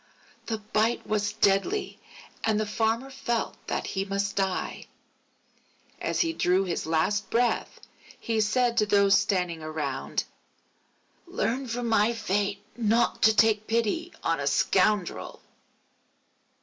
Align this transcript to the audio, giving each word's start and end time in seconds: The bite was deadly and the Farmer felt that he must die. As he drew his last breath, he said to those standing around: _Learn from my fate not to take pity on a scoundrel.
The 0.47 0.57
bite 0.57 1.05
was 1.05 1.33
deadly 1.33 1.99
and 2.43 2.59
the 2.59 2.65
Farmer 2.65 3.11
felt 3.11 3.53
that 3.67 3.85
he 3.85 4.03
must 4.03 4.35
die. 4.35 4.87
As 5.99 6.21
he 6.21 6.33
drew 6.33 6.63
his 6.63 6.87
last 6.87 7.29
breath, 7.29 7.79
he 8.19 8.41
said 8.41 8.77
to 8.77 8.87
those 8.87 9.13
standing 9.19 9.61
around: 9.61 10.23
_Learn 11.29 11.69
from 11.69 11.87
my 11.87 12.13
fate 12.13 12.63
not 12.75 13.21
to 13.21 13.35
take 13.35 13.67
pity 13.67 14.11
on 14.23 14.39
a 14.39 14.47
scoundrel. 14.47 15.39